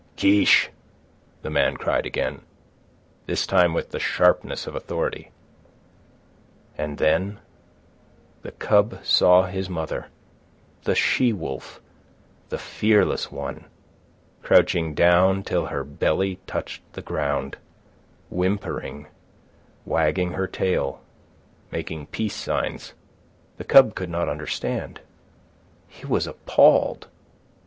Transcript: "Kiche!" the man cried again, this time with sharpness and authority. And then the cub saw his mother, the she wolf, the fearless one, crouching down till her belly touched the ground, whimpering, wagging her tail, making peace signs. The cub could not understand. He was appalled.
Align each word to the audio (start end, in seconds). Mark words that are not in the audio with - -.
"Kiche!" 0.15 0.69
the 1.43 1.51
man 1.51 1.77
cried 1.77 2.07
again, 2.07 2.41
this 3.27 3.45
time 3.45 3.71
with 3.71 3.95
sharpness 4.01 4.65
and 4.65 4.75
authority. 4.75 5.29
And 6.75 6.97
then 6.97 7.39
the 8.41 8.49
cub 8.51 9.05
saw 9.05 9.43
his 9.43 9.69
mother, 9.69 10.07
the 10.85 10.95
she 10.95 11.31
wolf, 11.33 11.79
the 12.49 12.57
fearless 12.57 13.31
one, 13.31 13.65
crouching 14.41 14.95
down 14.95 15.43
till 15.43 15.67
her 15.67 15.83
belly 15.83 16.39
touched 16.47 16.81
the 16.93 17.03
ground, 17.03 17.57
whimpering, 18.31 19.05
wagging 19.85 20.31
her 20.31 20.47
tail, 20.47 21.01
making 21.69 22.07
peace 22.07 22.35
signs. 22.35 22.95
The 23.57 23.65
cub 23.65 23.93
could 23.93 24.09
not 24.09 24.27
understand. 24.29 25.01
He 25.87 26.07
was 26.07 26.25
appalled. 26.25 27.07